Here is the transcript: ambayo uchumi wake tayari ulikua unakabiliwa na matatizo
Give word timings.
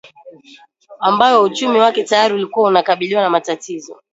ambayo 0.99 1.43
uchumi 1.43 1.79
wake 1.79 2.03
tayari 2.03 2.33
ulikua 2.33 2.67
unakabiliwa 2.67 3.21
na 3.21 3.29
matatizo 3.29 3.99